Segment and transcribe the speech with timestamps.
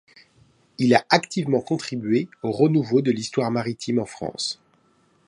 [0.79, 4.59] Il a activement contribué au renouveau de l’histoire maritime en France.